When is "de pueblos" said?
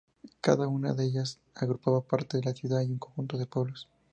3.37-3.87